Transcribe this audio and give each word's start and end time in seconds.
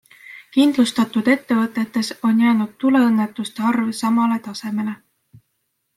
Kindlustatud 0.53 1.27
ettevõtetes 1.33 2.09
on 2.29 2.41
jäänud 2.45 2.73
tuleõnnetuste 2.85 3.69
arv 3.73 3.95
samale 4.03 4.39
tasemele. 4.49 4.97